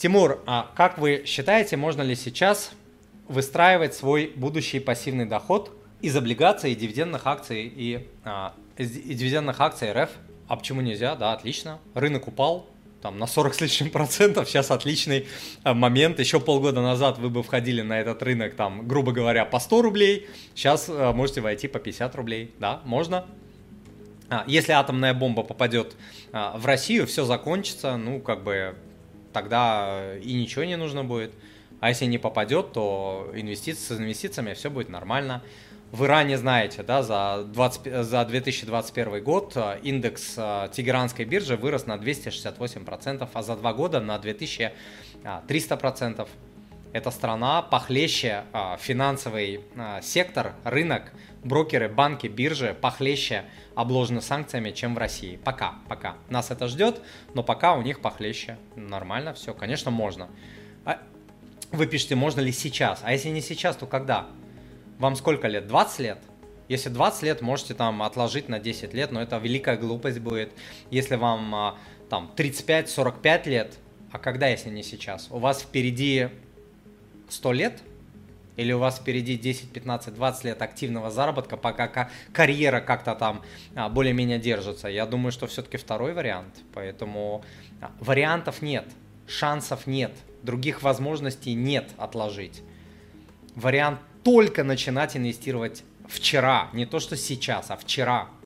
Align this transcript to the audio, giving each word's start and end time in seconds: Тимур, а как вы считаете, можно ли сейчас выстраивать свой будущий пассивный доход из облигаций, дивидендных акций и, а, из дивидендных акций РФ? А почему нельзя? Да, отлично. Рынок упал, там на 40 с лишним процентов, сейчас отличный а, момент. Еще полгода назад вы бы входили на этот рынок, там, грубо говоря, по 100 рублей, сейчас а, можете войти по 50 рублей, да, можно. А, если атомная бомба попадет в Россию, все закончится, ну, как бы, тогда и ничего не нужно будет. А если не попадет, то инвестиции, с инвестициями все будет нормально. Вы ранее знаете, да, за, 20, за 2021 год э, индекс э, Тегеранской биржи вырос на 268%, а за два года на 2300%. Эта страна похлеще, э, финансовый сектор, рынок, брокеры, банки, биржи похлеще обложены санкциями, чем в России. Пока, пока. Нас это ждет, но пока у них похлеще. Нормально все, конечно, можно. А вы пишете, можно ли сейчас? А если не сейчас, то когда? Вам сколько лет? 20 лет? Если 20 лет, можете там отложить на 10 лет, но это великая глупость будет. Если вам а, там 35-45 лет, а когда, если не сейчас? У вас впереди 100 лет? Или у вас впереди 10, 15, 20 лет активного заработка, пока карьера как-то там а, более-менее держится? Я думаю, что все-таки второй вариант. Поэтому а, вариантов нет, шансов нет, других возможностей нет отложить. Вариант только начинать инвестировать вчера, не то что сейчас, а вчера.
Тимур, 0.00 0.42
а 0.46 0.70
как 0.76 0.96
вы 0.96 1.24
считаете, 1.26 1.76
можно 1.76 2.00
ли 2.00 2.14
сейчас 2.14 2.72
выстраивать 3.28 3.92
свой 3.92 4.32
будущий 4.34 4.80
пассивный 4.80 5.26
доход 5.26 5.76
из 6.00 6.16
облигаций, 6.16 6.74
дивидендных 6.74 7.26
акций 7.26 7.70
и, 7.76 8.08
а, 8.24 8.54
из 8.78 8.92
дивидендных 8.92 9.60
акций 9.60 9.92
РФ? 9.92 10.08
А 10.48 10.56
почему 10.56 10.80
нельзя? 10.80 11.16
Да, 11.16 11.34
отлично. 11.34 11.80
Рынок 11.92 12.28
упал, 12.28 12.66
там 13.02 13.18
на 13.18 13.26
40 13.26 13.52
с 13.52 13.60
лишним 13.60 13.90
процентов, 13.90 14.48
сейчас 14.48 14.70
отличный 14.70 15.26
а, 15.64 15.74
момент. 15.74 16.18
Еще 16.18 16.40
полгода 16.40 16.80
назад 16.80 17.18
вы 17.18 17.28
бы 17.28 17.42
входили 17.42 17.82
на 17.82 18.00
этот 18.00 18.22
рынок, 18.22 18.54
там, 18.54 18.88
грубо 18.88 19.12
говоря, 19.12 19.44
по 19.44 19.58
100 19.58 19.82
рублей, 19.82 20.30
сейчас 20.54 20.86
а, 20.88 21.12
можете 21.12 21.42
войти 21.42 21.68
по 21.68 21.78
50 21.78 22.14
рублей, 22.14 22.54
да, 22.58 22.80
можно. 22.86 23.26
А, 24.30 24.44
если 24.46 24.72
атомная 24.72 25.12
бомба 25.12 25.42
попадет 25.42 25.94
в 26.32 26.64
Россию, 26.64 27.06
все 27.06 27.26
закончится, 27.26 27.98
ну, 27.98 28.18
как 28.18 28.44
бы, 28.44 28.76
тогда 29.32 30.16
и 30.22 30.34
ничего 30.34 30.64
не 30.64 30.76
нужно 30.76 31.04
будет. 31.04 31.32
А 31.80 31.88
если 31.88 32.04
не 32.04 32.18
попадет, 32.18 32.72
то 32.72 33.30
инвестиции, 33.34 33.94
с 33.94 33.98
инвестициями 33.98 34.54
все 34.54 34.70
будет 34.70 34.90
нормально. 34.90 35.42
Вы 35.92 36.06
ранее 36.06 36.38
знаете, 36.38 36.84
да, 36.84 37.02
за, 37.02 37.44
20, 37.52 38.04
за 38.04 38.24
2021 38.24 39.24
год 39.24 39.56
э, 39.56 39.80
индекс 39.82 40.34
э, 40.36 40.68
Тегеранской 40.72 41.24
биржи 41.24 41.56
вырос 41.56 41.86
на 41.86 41.96
268%, 41.96 43.28
а 43.32 43.42
за 43.42 43.56
два 43.56 43.72
года 43.72 44.00
на 44.00 44.16
2300%. 44.16 46.28
Эта 46.92 47.10
страна 47.10 47.62
похлеще, 47.62 48.44
э, 48.52 48.76
финансовый 48.78 49.60
сектор, 50.02 50.54
рынок, 50.64 51.12
брокеры, 51.44 51.88
банки, 51.88 52.26
биржи 52.26 52.76
похлеще 52.78 53.44
обложены 53.74 54.20
санкциями, 54.20 54.72
чем 54.72 54.94
в 54.94 54.98
России. 54.98 55.36
Пока, 55.36 55.74
пока. 55.88 56.16
Нас 56.28 56.50
это 56.50 56.66
ждет, 56.66 57.00
но 57.34 57.42
пока 57.42 57.74
у 57.74 57.82
них 57.82 58.00
похлеще. 58.00 58.58
Нормально 58.76 59.34
все, 59.34 59.54
конечно, 59.54 59.90
можно. 59.90 60.28
А 60.84 60.98
вы 61.72 61.86
пишете, 61.86 62.16
можно 62.16 62.40
ли 62.40 62.52
сейчас? 62.52 63.00
А 63.04 63.12
если 63.12 63.28
не 63.28 63.40
сейчас, 63.40 63.76
то 63.76 63.86
когда? 63.86 64.26
Вам 64.98 65.16
сколько 65.16 65.46
лет? 65.48 65.66
20 65.66 65.98
лет? 66.00 66.18
Если 66.68 66.88
20 66.88 67.22
лет, 67.22 67.40
можете 67.40 67.74
там 67.74 68.02
отложить 68.02 68.48
на 68.48 68.58
10 68.58 68.94
лет, 68.94 69.12
но 69.12 69.22
это 69.22 69.38
великая 69.38 69.76
глупость 69.76 70.20
будет. 70.20 70.52
Если 70.90 71.16
вам 71.16 71.54
а, 71.54 71.78
там 72.08 72.32
35-45 72.36 73.48
лет, 73.48 73.74
а 74.12 74.18
когда, 74.18 74.48
если 74.48 74.70
не 74.70 74.82
сейчас? 74.82 75.28
У 75.30 75.38
вас 75.38 75.62
впереди 75.62 76.28
100 77.32 77.52
лет? 77.52 77.82
Или 78.56 78.72
у 78.72 78.78
вас 78.78 78.98
впереди 78.98 79.36
10, 79.38 79.72
15, 79.72 80.14
20 80.14 80.44
лет 80.44 80.62
активного 80.62 81.10
заработка, 81.10 81.56
пока 81.56 82.10
карьера 82.32 82.80
как-то 82.80 83.14
там 83.14 83.42
а, 83.74 83.88
более-менее 83.88 84.38
держится? 84.38 84.88
Я 84.88 85.06
думаю, 85.06 85.32
что 85.32 85.46
все-таки 85.46 85.76
второй 85.76 86.12
вариант. 86.12 86.56
Поэтому 86.74 87.44
а, 87.80 87.90
вариантов 88.00 88.60
нет, 88.60 88.86
шансов 89.26 89.86
нет, 89.86 90.12
других 90.42 90.82
возможностей 90.82 91.54
нет 91.54 91.88
отложить. 91.96 92.62
Вариант 93.54 94.00
только 94.24 94.64
начинать 94.64 95.16
инвестировать 95.16 95.84
вчера, 96.08 96.68
не 96.72 96.86
то 96.86 97.00
что 97.00 97.16
сейчас, 97.16 97.70
а 97.70 97.76
вчера. 97.76 98.28